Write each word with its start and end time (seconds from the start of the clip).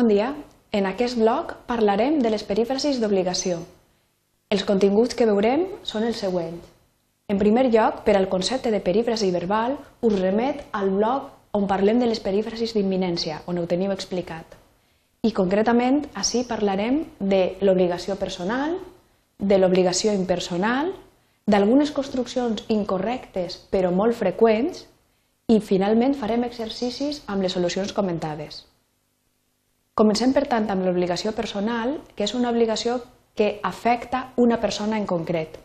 Bon 0.00 0.08
dia. 0.08 0.30
En 0.72 0.86
aquest 0.88 1.18
blog 1.20 1.50
parlarem 1.68 2.14
de 2.24 2.30
les 2.32 2.40
perífrasis 2.48 3.02
d'obligació. 3.02 3.58
Els 4.54 4.62
continguts 4.64 5.12
que 5.18 5.26
veurem 5.28 5.66
són 5.90 6.06
els 6.08 6.22
següents. 6.24 6.70
En 7.28 7.36
primer 7.42 7.66
lloc, 7.66 7.98
per 8.06 8.14
al 8.16 8.30
concepte 8.32 8.72
de 8.72 8.80
perífrasi 8.86 9.28
verbal, 9.34 9.74
us 10.00 10.16
remet 10.22 10.62
al 10.78 10.88
blog 10.94 11.26
on 11.58 11.66
parlem 11.68 12.00
de 12.00 12.08
les 12.08 12.22
perífrasis 12.28 12.72
d'imminència, 12.72 13.42
on 13.44 13.60
ho 13.60 13.66
teniu 13.74 13.92
explicat. 13.92 14.56
I 15.20 15.34
concretament, 15.36 16.00
així 16.14 16.46
parlarem 16.48 17.02
de 17.20 17.42
l'obligació 17.60 18.16
personal, 18.16 18.78
de 19.36 19.60
l'obligació 19.60 20.16
impersonal, 20.16 20.94
d'algunes 21.44 21.92
construccions 21.92 22.64
incorrectes 22.72 23.60
però 23.68 23.92
molt 23.92 24.16
freqüents 24.16 24.86
i 25.52 25.60
finalment 25.60 26.16
farem 26.16 26.48
exercicis 26.48 27.20
amb 27.26 27.44
les 27.44 27.52
solucions 27.52 27.92
comentades. 27.92 28.64
Comencem, 29.94 30.32
per 30.32 30.46
tant, 30.48 30.68
amb 30.70 30.86
l'obligació 30.86 31.32
personal, 31.36 31.98
que 32.16 32.24
és 32.24 32.34
una 32.34 32.50
obligació 32.50 33.00
que 33.36 33.58
afecta 33.62 34.30
una 34.36 34.60
persona 34.60 34.98
en 34.98 35.06
concret. 35.06 35.58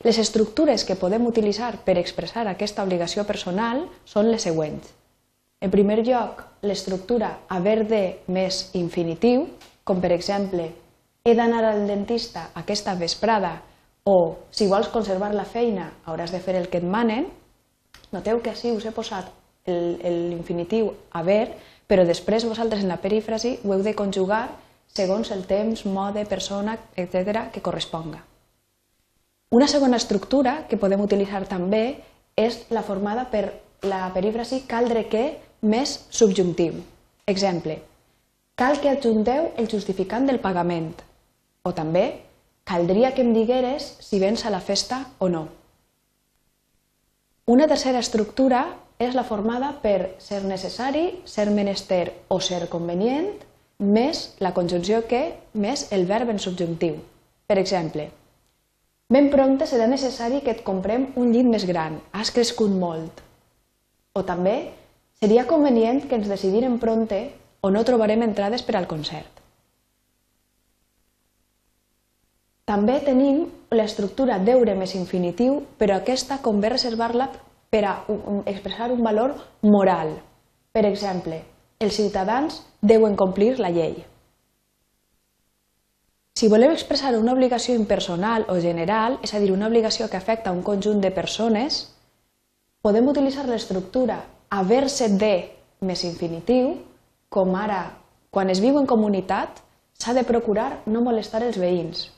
Les 0.00 0.18
estructures 0.18 0.86
que 0.88 0.96
podem 0.96 1.26
utilitzar 1.28 1.74
per 1.84 1.98
expressar 2.00 2.46
aquesta 2.48 2.84
obligació 2.86 3.26
personal 3.28 3.82
són 4.08 4.30
les 4.32 4.46
següents. 4.48 4.94
En 5.60 5.68
primer 5.68 5.98
lloc, 6.06 6.40
l'estructura 6.64 7.34
haver 7.52 7.82
de 7.88 8.04
més 8.32 8.70
infinitiu, 8.80 9.44
com 9.84 10.00
per 10.00 10.14
exemple, 10.16 10.70
he 11.24 11.34
d'anar 11.36 11.66
al 11.68 11.84
dentista 11.88 12.46
aquesta 12.56 12.94
vesprada 12.96 13.58
o 14.08 14.38
si 14.50 14.70
vols 14.70 14.88
conservar 14.88 15.34
la 15.34 15.44
feina 15.44 15.90
hauràs 16.08 16.32
de 16.32 16.40
fer 16.40 16.56
el 16.56 16.70
que 16.72 16.80
et 16.80 16.88
manen, 16.96 17.28
noteu 18.14 18.40
que 18.40 18.54
així 18.54 18.72
us 18.72 18.88
he 18.88 18.94
posat 18.96 19.28
l'infinitiu 19.70 20.92
haver 21.10 21.44
però 21.90 22.04
després 22.06 22.46
vosaltres 22.46 22.84
en 22.84 22.92
la 22.92 23.00
perífrasi 23.02 23.56
ho 23.64 23.74
heu 23.74 23.82
de 23.82 23.96
conjugar 23.98 24.44
segons 24.94 25.32
el 25.34 25.42
temps, 25.50 25.82
mode, 25.86 26.22
persona, 26.30 26.76
etc. 26.94 27.48
que 27.50 27.62
corresponga. 27.62 28.22
Una 29.50 29.66
segona 29.66 29.98
estructura 29.98 30.68
que 30.70 30.78
podem 30.78 31.02
utilitzar 31.02 31.42
també 31.50 31.98
és 32.38 32.60
la 32.70 32.84
formada 32.86 33.26
per 33.32 33.44
la 33.82 34.04
perífrasi 34.14 34.62
caldre 34.70 35.08
que 35.10 35.24
més 35.66 35.96
subjuntiu. 36.14 36.78
Exemple, 37.26 37.80
cal 38.54 38.78
que 38.78 38.90
adjunteu 38.90 39.50
el 39.58 39.66
justificant 39.70 40.30
del 40.30 40.38
pagament. 40.38 40.94
O 41.66 41.74
també, 41.74 42.22
caldria 42.62 43.10
que 43.16 43.26
em 43.26 43.34
digueres 43.34 43.96
si 43.98 44.22
vens 44.22 44.46
a 44.46 44.54
la 44.54 44.62
festa 44.62 45.08
o 45.18 45.28
no. 45.28 45.48
Una 47.50 47.66
tercera 47.66 47.98
estructura 47.98 48.62
és 49.00 49.16
la 49.16 49.24
formada 49.24 49.72
per 49.80 50.12
ser 50.20 50.42
necessari, 50.44 51.22
ser 51.24 51.48
menester 51.48 52.04
o 52.28 52.36
ser 52.44 52.66
convenient, 52.68 53.30
més 53.80 54.34
la 54.44 54.52
conjunció 54.52 55.06
que, 55.08 55.22
més 55.56 55.86
el 55.96 56.04
verb 56.04 56.28
en 56.28 56.38
subjuntiu. 56.38 56.98
Per 57.48 57.56
exemple, 57.58 58.10
ben 59.10 59.30
prompte 59.32 59.66
serà 59.66 59.88
necessari 59.88 60.42
que 60.44 60.52
et 60.52 60.62
comprem 60.66 61.08
un 61.16 61.32
llit 61.32 61.48
més 61.48 61.64
gran, 61.66 61.96
has 62.12 62.30
crescut 62.30 62.70
molt. 62.70 63.24
O 64.12 64.22
també, 64.28 64.70
seria 65.18 65.48
convenient 65.48 66.04
que 66.06 66.20
ens 66.20 66.28
decidirem 66.28 66.76
prompte 66.78 67.30
o 67.64 67.72
no 67.72 67.82
trobarem 67.88 68.22
entrades 68.28 68.62
per 68.62 68.76
al 68.76 68.88
concert. 68.90 69.40
També 72.68 73.00
tenim 73.02 73.46
l'estructura 73.74 74.38
deure 74.38 74.76
més 74.78 74.92
infinitiu, 74.94 75.64
però 75.80 75.96
aquesta 75.96 76.38
convé 76.44 76.70
reservar-la 76.70 77.32
per 77.70 77.84
a 77.86 77.94
expressar 78.50 78.90
un 78.92 79.02
valor 79.06 79.36
moral. 79.62 80.16
Per 80.72 80.84
exemple, 80.86 81.40
els 81.78 81.96
ciutadans 81.96 82.60
deuen 82.82 83.14
complir 83.16 83.58
la 83.58 83.70
llei. 83.70 83.94
Si 86.34 86.48
volem 86.48 86.72
expressar 86.72 87.12
una 87.18 87.34
obligació 87.36 87.74
impersonal 87.76 88.46
o 88.48 88.56
general, 88.64 89.18
és 89.22 89.34
a 89.34 89.40
dir, 89.42 89.50
una 89.52 89.68
obligació 89.68 90.08
que 90.08 90.16
afecta 90.16 90.52
un 90.52 90.62
conjunt 90.66 91.00
de 91.04 91.10
persones, 91.12 91.82
podem 92.82 93.08
utilitzar 93.12 93.46
l'estructura 93.46 94.22
haver-se 94.50 95.10
de 95.20 95.34
més 95.84 96.02
infinitiu, 96.04 96.74
com 97.28 97.54
ara, 97.54 97.82
quan 98.30 98.50
es 98.50 98.60
viu 98.64 98.78
en 98.80 98.88
comunitat, 98.88 99.60
s'ha 100.00 100.14
de 100.16 100.24
procurar 100.24 100.80
no 100.86 101.04
molestar 101.04 101.44
els 101.44 101.60
veïns. 101.60 102.08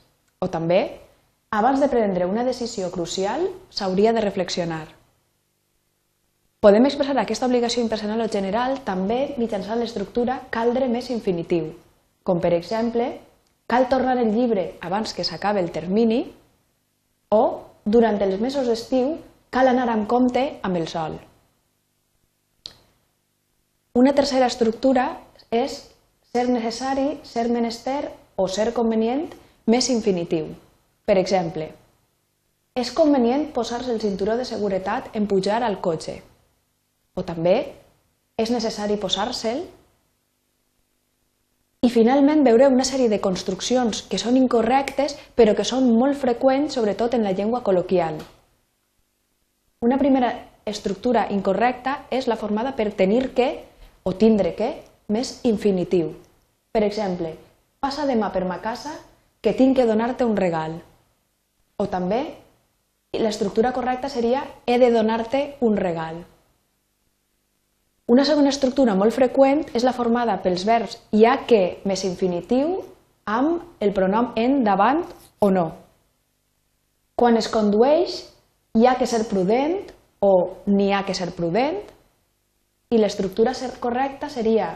O 0.40 0.48
també, 0.48 0.80
abans 1.50 1.82
de 1.82 1.90
prendre 1.92 2.26
una 2.30 2.46
decisió 2.46 2.90
crucial, 2.94 3.48
s'hauria 3.70 4.14
de 4.14 4.22
reflexionar. 4.24 5.01
Podem 6.62 6.84
expressar 6.86 7.16
aquesta 7.18 7.48
obligació 7.48 7.82
impersonal 7.82 8.20
o 8.22 8.28
general 8.30 8.76
també 8.86 9.34
mitjançant 9.34 9.80
l'estructura 9.80 10.36
caldre 10.54 10.86
més 10.86 11.08
infinitiu, 11.10 11.72
com 12.22 12.38
per 12.38 12.52
exemple, 12.54 13.08
cal 13.66 13.88
tornar 13.90 14.14
el 14.22 14.30
llibre 14.30 14.68
abans 14.78 15.10
que 15.10 15.26
s'acabe 15.26 15.58
el 15.58 15.72
termini 15.74 16.20
o, 17.34 17.42
durant 17.82 18.22
els 18.22 18.38
mesos 18.38 18.70
d'estiu, 18.70 19.16
cal 19.50 19.72
anar 19.72 19.88
amb 19.90 20.06
compte 20.06 20.46
amb 20.62 20.78
el 20.78 20.86
sol. 20.86 21.18
Una 23.98 24.14
tercera 24.14 24.46
estructura 24.46 25.10
és 25.50 25.82
ser 26.30 26.46
necessari, 26.46 27.18
ser 27.26 27.48
menester 27.50 28.04
o 28.38 28.46
ser 28.46 28.70
convenient 28.72 29.32
més 29.66 29.90
infinitiu. 29.90 30.52
Per 31.10 31.18
exemple, 31.18 31.72
és 32.78 32.94
convenient 32.94 33.50
posar-se 33.50 33.90
el 33.90 34.00
cinturó 34.00 34.38
de 34.38 34.46
seguretat 34.46 35.10
en 35.18 35.26
pujar 35.26 35.64
al 35.66 35.82
cotxe. 35.82 36.22
O 37.14 37.24
també 37.28 37.56
és 38.40 38.50
necessari 38.50 38.96
posar-se'l 39.00 39.64
i 41.82 41.90
finalment 41.90 42.44
veureu 42.46 42.70
una 42.70 42.86
sèrie 42.86 43.10
de 43.10 43.18
construccions 43.20 44.04
que 44.08 44.20
són 44.22 44.36
incorrectes 44.38 45.16
però 45.34 45.56
que 45.58 45.66
són 45.66 45.90
molt 45.98 46.16
freqüents, 46.20 46.76
sobretot 46.78 47.16
en 47.18 47.26
la 47.26 47.34
llengua 47.34 47.64
col·loquial. 47.66 48.20
Una 49.82 49.98
primera 49.98 50.30
estructura 50.64 51.26
incorrecta 51.34 52.04
és 52.10 52.28
la 52.30 52.38
formada 52.38 52.76
per 52.78 52.92
tenir 52.94 53.32
que 53.34 53.48
o 54.06 54.14
tindre 54.14 54.54
que 54.54 54.70
més 55.08 55.40
infinitiu. 55.42 56.14
Per 56.72 56.84
exemple, 56.86 57.34
passa 57.82 58.06
demà 58.06 58.30
per 58.32 58.44
ma 58.46 58.60
casa 58.62 58.94
que 59.42 59.52
tinc 59.58 59.76
que 59.76 59.86
donar-te 59.90 60.24
un 60.24 60.38
regal. 60.38 60.78
O 61.82 61.88
també 61.90 62.22
l'estructura 63.18 63.74
correcta 63.74 64.08
seria 64.08 64.46
he 64.66 64.78
de 64.78 64.92
donar-te 64.94 65.56
un 65.60 65.76
regal. 65.76 66.22
Una 68.10 68.24
segona 68.26 68.50
estructura 68.50 68.96
molt 68.98 69.14
freqüent 69.14 69.62
és 69.78 69.84
la 69.86 69.94
formada 69.94 70.34
pels 70.42 70.64
verbs 70.66 70.98
ha 71.28 71.36
que 71.46 71.78
més 71.86 72.02
infinitiu 72.04 72.80
amb 73.30 73.62
el 73.80 73.92
pronom 73.94 74.32
en 74.36 74.62
davant 74.66 75.04
o 75.38 75.50
no. 75.54 75.68
Quan 77.14 77.38
es 77.38 77.48
condueix, 77.48 78.16
hi 78.74 78.86
ha 78.86 78.96
que 78.98 79.06
ser 79.06 79.22
prudent 79.30 79.78
o 80.20 80.32
n'hi 80.66 80.90
ha 80.92 81.04
que 81.06 81.14
ser 81.14 81.30
prudent 81.36 81.78
i 82.90 82.98
l'estructura 82.98 83.54
correcta 83.80 84.28
seria 84.28 84.72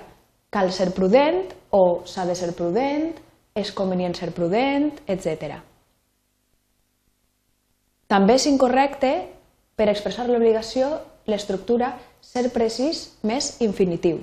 cal 0.55 0.71
ser 0.73 0.93
prudent 0.95 1.43
o 1.75 2.03
s'ha 2.07 2.25
de 2.25 2.35
ser 2.39 2.53
prudent, 2.55 3.11
és 3.57 3.73
convenient 3.73 4.15
ser 4.15 4.31
prudent, 4.37 4.93
etc. 5.09 5.59
També 8.07 8.37
és 8.39 8.47
incorrecte, 8.47 9.11
per 9.77 9.89
expressar 9.91 10.29
l'obligació, 10.29 10.89
l'estructura 11.27 11.95
ser 12.23 12.49
precís 12.55 13.03
més 13.23 13.57
infinitiu. 13.61 14.21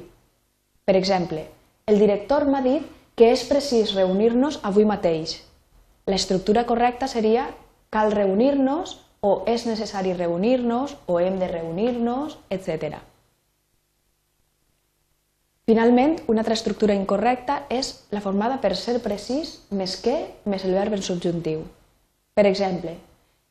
Per 0.83 0.95
exemple, 0.99 1.45
el 1.87 1.99
director 1.99 2.45
m'ha 2.47 2.63
dit 2.63 2.87
que 3.15 3.29
és 3.31 3.43
precís 3.47 3.93
reunir-nos 3.95 4.59
avui 4.63 4.87
mateix. 4.89 5.37
L'estructura 6.09 6.65
correcta 6.67 7.07
seria 7.07 7.47
cal 7.93 8.11
reunir-nos 8.11 8.97
o 9.23 9.43
és 9.47 9.67
necessari 9.69 10.13
reunir-nos 10.17 10.97
o 11.07 11.19
hem 11.19 11.37
de 11.39 11.47
reunir-nos, 11.47 12.37
etc. 12.49 12.97
Finalment, 15.63 16.17
una 16.27 16.43
altra 16.43 16.57
estructura 16.57 16.95
incorrecta 16.97 17.61
és 17.71 17.93
la 18.11 18.19
formada 18.19 18.59
per 18.59 18.75
ser 18.75 18.97
precís 19.03 19.61
més 19.71 19.95
que 19.95 20.17
més 20.43 20.65
el 20.67 20.75
verb 20.75 20.97
en 20.97 21.05
subjuntiu. 21.05 21.61
Per 22.35 22.43
exemple, 22.49 22.97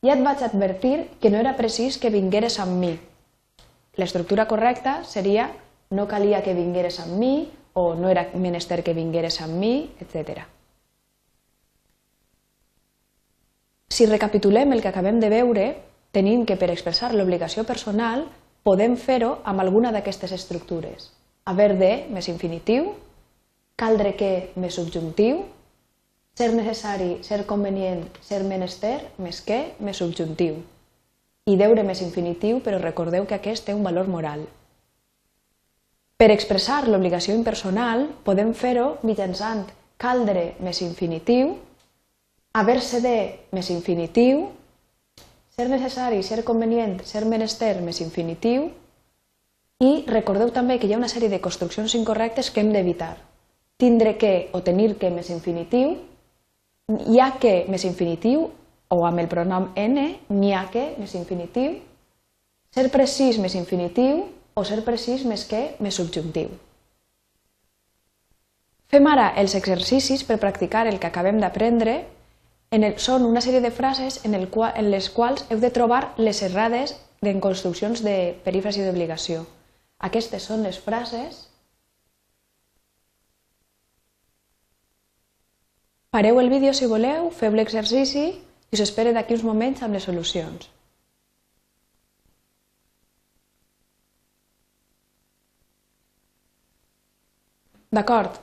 ja 0.05 0.12
et 0.12 0.26
vaig 0.26 0.43
advertir 0.44 0.96
que 1.22 1.31
no 1.32 1.40
era 1.40 1.56
precís 1.56 1.96
que 1.96 2.12
vingueres 2.12 2.58
amb 2.60 2.76
mi, 2.82 2.93
L'estructura 4.00 4.47
correcta 4.49 5.03
seria 5.05 5.50
no 5.93 6.06
calia 6.09 6.41
que 6.43 6.55
vingueres 6.56 6.99
amb 7.03 7.19
mi 7.21 7.35
o 7.75 7.93
no 7.94 8.09
era 8.09 8.25
menester 8.35 8.81
que 8.85 8.94
vingueres 8.97 9.41
amb 9.44 9.59
mi, 9.61 9.91
etc. 10.00 10.47
Si 13.93 14.06
recapitulem 14.09 14.73
el 14.73 14.81
que 14.81 14.89
acabem 14.89 15.21
de 15.21 15.29
veure, 15.29 15.67
tenim 16.12 16.47
que 16.49 16.56
per 16.56 16.71
expressar 16.73 17.12
l'obligació 17.12 17.67
personal 17.69 18.25
podem 18.65 18.97
fer-ho 18.97 19.39
amb 19.44 19.61
alguna 19.61 19.93
d'aquestes 19.93 20.33
estructures. 20.33 21.11
Haver 21.44 21.77
de 21.77 21.93
més 22.09 22.29
infinitiu, 22.33 22.94
caldre 23.77 24.17
que 24.17 24.53
més 24.56 24.81
subjuntiu, 24.81 25.44
ser 26.39 26.53
necessari, 26.56 27.19
ser 27.21 27.44
convenient, 27.44 28.06
ser 28.25 28.41
menester, 28.49 28.99
més 29.21 29.44
que, 29.44 29.67
més 29.81 30.00
subjuntiu 30.00 30.62
i 31.50 31.56
deure 31.59 31.83
més 31.83 32.03
infinitiu, 32.05 32.61
però 32.62 32.79
recordeu 32.79 33.27
que 33.27 33.35
aquest 33.35 33.67
té 33.67 33.75
un 33.75 33.83
valor 33.83 34.09
moral. 34.09 34.44
Per 36.17 36.31
expressar 36.31 36.85
l'obligació 36.87 37.35
impersonal 37.35 38.06
podem 38.23 38.53
fer-ho 38.55 38.99
mitjançant 39.03 39.65
caldre 39.99 40.53
més 40.62 40.79
infinitiu, 40.83 41.56
haver-se 42.55 43.00
de 43.03 43.17
més 43.50 43.71
infinitiu, 43.75 44.47
ser 45.56 45.67
necessari, 45.69 46.23
ser 46.23 46.44
convenient, 46.47 47.00
ser 47.05 47.25
menester 47.27 47.75
més 47.83 48.00
infinitiu 48.00 48.71
i 49.83 50.05
recordeu 50.06 50.53
també 50.55 50.79
que 50.79 50.87
hi 50.87 50.94
ha 50.94 51.00
una 51.00 51.11
sèrie 51.11 51.31
de 51.33 51.43
construccions 51.43 51.94
incorrectes 51.99 52.50
que 52.50 52.62
hem 52.62 52.71
d'evitar. 52.73 53.17
Tindre 53.83 54.15
que 54.17 54.49
o 54.55 54.62
tenir 54.62 54.94
que 54.99 55.11
més 55.11 55.29
infinitiu, 55.35 55.97
ha 57.19 57.31
que 57.43 57.65
més 57.69 57.85
infinitiu 57.89 58.50
o 58.93 59.06
amb 59.09 59.23
el 59.23 59.29
pronom 59.33 59.71
n, 59.79 60.05
n'hi 60.29 60.53
ha 60.53 60.67
que 60.73 60.93
més 61.00 61.15
infinitiu, 61.17 61.79
ser 62.73 62.91
precís 62.93 63.39
més 63.41 63.56
infinitiu 63.56 64.27
o 64.53 64.65
ser 64.69 64.83
precís 64.85 65.25
més 65.29 65.47
que 65.49 65.62
més 65.81 65.97
subjuntiu. 65.97 66.50
Fem 68.93 69.09
ara 69.09 69.31
els 69.41 69.55
exercicis 69.56 70.27
per 70.29 70.37
practicar 70.41 70.85
el 70.91 70.99
que 71.00 71.09
acabem 71.09 71.41
d'aprendre. 71.41 72.03
Són 73.00 73.25
una 73.25 73.41
sèrie 73.44 73.62
de 73.65 73.71
frases 73.73 74.21
en, 74.27 74.37
el 74.37 74.50
qual, 74.53 74.75
en 74.77 74.91
les 74.93 75.09
quals 75.12 75.47
heu 75.49 75.61
de 75.61 75.73
trobar 75.73 76.12
les 76.21 76.43
errades 76.44 76.93
en 77.23 77.41
construccions 77.41 78.05
de 78.05 78.37
perífrasi 78.44 78.85
d'obligació. 78.85 79.47
Aquestes 80.05 80.44
són 80.49 80.65
les 80.69 80.77
frases. 80.77 81.47
Pareu 86.12 86.41
el 86.41 86.53
vídeo 86.53 86.77
si 86.77 86.89
voleu, 86.89 87.31
feu 87.33 87.55
l'exercici 87.56 88.33
i 88.72 88.78
us 88.78 88.84
espero 88.88 89.12
d'aquí 89.12 89.36
uns 89.36 89.44
moments 89.44 89.82
amb 89.84 89.94
les 89.94 90.08
solucions. 90.08 90.70
D'acord, 97.92 98.40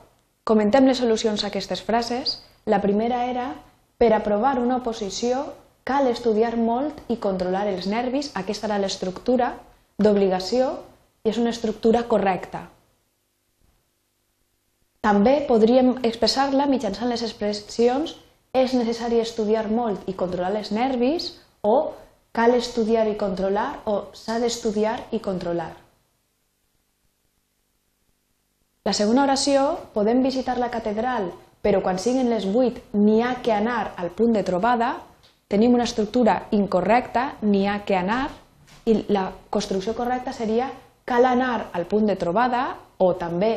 Comentem 0.50 0.86
les 0.88 0.98
solucions 0.98 1.44
a 1.44 1.46
aquestes 1.46 1.82
frases. 1.86 2.38
La 2.66 2.80
primera 2.82 3.20
era, 3.30 3.52
per 4.02 4.08
aprovar 4.16 4.56
una 4.58 4.80
oposició 4.80 5.44
cal 5.86 6.08
estudiar 6.10 6.56
molt 6.58 6.98
i 7.14 7.18
controlar 7.26 7.68
els 7.70 7.86
nervis. 7.86 8.32
Aquesta 8.40 8.66
era 8.66 8.80
l'estructura 8.82 9.52
d'obligació 10.02 10.72
i 11.22 11.30
és 11.30 11.38
una 11.38 11.52
estructura 11.54 12.02
correcta. 12.10 12.64
També 15.06 15.36
podríem 15.46 15.92
expressar-la 16.08 16.66
mitjançant 16.66 17.12
les 17.12 17.22
expressions 17.22 18.16
és 18.52 18.72
necessari 18.74 19.20
estudiar 19.22 19.68
molt 19.70 20.08
i 20.10 20.14
controlar 20.18 20.56
els 20.58 20.72
nervis 20.74 21.30
o 21.62 21.92
cal 22.34 22.54
estudiar 22.54 23.06
i 23.10 23.16
controlar 23.18 23.82
o 23.90 24.10
s'ha 24.14 24.38
d'estudiar 24.42 24.96
i 25.14 25.20
controlar. 25.22 25.70
La 28.84 28.94
segona 28.96 29.22
oració, 29.26 29.76
podem 29.94 30.22
visitar 30.24 30.56
la 30.58 30.70
catedral, 30.72 31.28
però 31.62 31.82
quan 31.84 31.98
siguin 32.00 32.30
les 32.32 32.46
8 32.48 32.96
n'hi 32.96 33.20
ha 33.22 33.34
que 33.44 33.52
anar 33.52 33.92
al 33.96 34.10
punt 34.16 34.32
de 34.34 34.42
trobada, 34.42 34.94
tenim 35.48 35.74
una 35.74 35.84
estructura 35.84 36.46
incorrecta, 36.56 37.34
n'hi 37.42 37.66
ha 37.68 37.82
que 37.84 37.98
anar, 37.98 38.30
i 38.86 38.96
la 39.12 39.28
construcció 39.50 39.94
correcta 39.94 40.32
seria 40.32 40.70
cal 41.04 41.26
anar 41.28 41.68
al 41.72 41.84
punt 41.90 42.06
de 42.08 42.16
trobada 42.16 42.62
o 42.98 43.12
també 43.20 43.52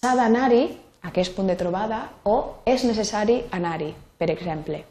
s'ha 0.00 0.14
d'anar-hi 0.16 0.64
aquest 1.04 1.34
punt 1.36 1.50
de 1.52 1.56
trobada 1.60 2.00
o 2.24 2.36
és 2.64 2.84
necessari 2.88 3.42
anar-hi, 3.52 3.92
per 4.18 4.30
exemple. 4.32 4.84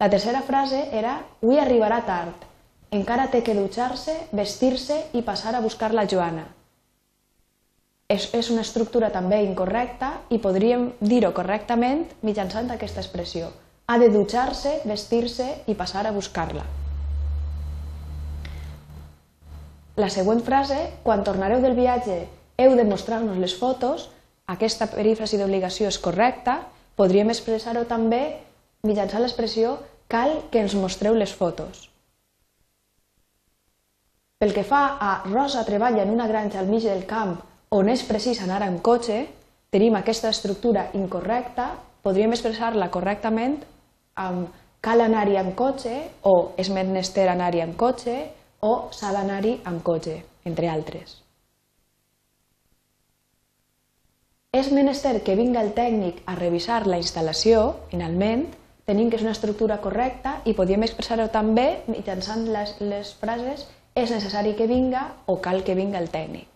La 0.00 0.10
tercera 0.12 0.42
frase 0.44 0.86
era 0.92 1.18
avui 1.42 1.58
arribarà 1.58 2.02
tard, 2.06 2.44
encara 2.92 3.30
té 3.32 3.42
que 3.42 3.56
dutxar-se, 3.56 4.18
vestir-se 4.32 5.00
i 5.12 5.24
passar 5.26 5.56
a 5.56 5.64
buscar 5.64 5.92
la 5.94 6.06
Joana 6.06 6.46
és, 8.08 8.28
és 8.34 8.50
una 8.54 8.62
estructura 8.62 9.10
també 9.10 9.42
incorrecta 9.44 10.12
i 10.30 10.38
podríem 10.42 10.90
dir-ho 11.00 11.32
correctament 11.34 12.04
mitjançant 12.26 12.70
aquesta 12.70 13.02
expressió. 13.02 13.50
Ha 13.86 13.98
de 14.02 14.10
dutxar-se, 14.10 14.80
vestir-se 14.86 15.46
i 15.66 15.74
passar 15.78 16.06
a 16.06 16.14
buscar-la. 16.14 16.64
La 19.96 20.10
següent 20.12 20.42
frase, 20.44 20.76
quan 21.02 21.24
tornareu 21.24 21.62
del 21.62 21.76
viatge 21.78 22.26
heu 22.60 22.74
de 22.76 22.84
mostrar-nos 22.84 23.38
les 23.40 23.54
fotos, 23.56 24.10
aquesta 24.46 24.86
perífrasi 24.92 25.38
d'obligació 25.40 25.90
és 25.90 25.98
correcta, 25.98 26.60
podríem 26.96 27.32
expressar-ho 27.32 27.84
també 27.90 28.22
mitjançant 28.86 29.24
l'expressió 29.24 29.76
cal 30.08 30.38
que 30.52 30.62
ens 30.62 30.76
mostreu 30.78 31.16
les 31.18 31.32
fotos. 31.34 31.88
Pel 34.38 34.52
que 34.52 34.66
fa 34.68 34.82
a 35.00 35.10
Rosa 35.26 35.64
treballa 35.64 36.04
en 36.04 36.12
una 36.12 36.28
granja 36.28 36.60
al 36.60 36.70
mig 36.70 36.84
del 36.84 37.06
camp 37.08 37.38
on 37.74 37.88
és 37.88 38.04
precís 38.06 38.42
anar 38.44 38.60
en 38.66 38.78
cotxe, 38.78 39.24
tenim 39.72 39.96
aquesta 39.98 40.30
estructura 40.30 40.90
incorrecta, 40.94 41.72
podríem 42.04 42.36
expressar-la 42.36 42.90
correctament 42.94 43.58
amb 44.14 44.52
cal 44.80 45.02
anar-hi 45.02 45.40
en 45.40 45.52
cotxe 45.58 45.96
o 46.22 46.36
és 46.60 46.70
menester 46.70 47.26
anar-hi 47.32 47.64
en 47.64 47.74
cotxe 47.74 48.18
o 48.62 48.92
s'ha 48.94 49.12
d'anar-hi 49.16 49.58
en 49.66 49.80
cotxe, 49.80 50.20
entre 50.44 50.70
altres. 50.70 51.25
És 54.56 54.70
menester 54.72 55.18
que 55.20 55.34
vinga 55.36 55.60
el 55.60 55.74
tècnic 55.76 56.22
a 56.24 56.34
revisar 56.38 56.86
la 56.88 56.96
instal·lació, 56.96 57.64
finalment, 57.90 58.46
tenim 58.88 59.10
que 59.10 59.18
és 59.18 59.24
una 59.26 59.34
estructura 59.34 59.82
correcta 59.84 60.38
i 60.48 60.54
podríem 60.56 60.86
expressar-ho 60.86 61.26
també 61.34 61.82
mitjançant 61.90 62.46
les, 62.54 62.72
les 62.80 63.10
frases 63.20 63.66
és 63.92 64.12
necessari 64.14 64.54
que 64.56 64.68
vinga 64.70 65.02
o 65.26 65.36
cal 65.44 65.60
que 65.66 65.76
vinga 65.76 66.00
el 66.00 66.08
tècnic. 66.14 66.48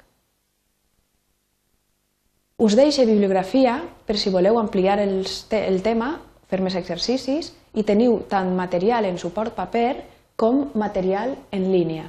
Us 2.61 2.79
deixo 2.79 3.05
bibliografia 3.09 3.77
per 4.09 4.17
si 4.17 4.33
voleu 4.33 4.57
ampliar 4.61 4.97
el, 5.05 5.21
el 5.61 5.79
tema, 5.85 6.15
fer 6.49 6.63
més 6.65 6.79
exercicis 6.81 7.53
i 7.77 7.85
teniu 7.85 8.23
tant 8.33 8.55
material 8.57 9.11
en 9.11 9.21
suport 9.21 9.53
paper 9.61 9.93
com 10.41 10.71
material 10.73 11.37
en 11.53 11.69
línia. 11.69 12.09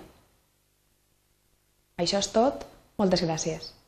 Això 1.99 2.23
és 2.23 2.31
tot. 2.31 2.67
Moltes 3.01 3.23
gràcies. 3.27 3.80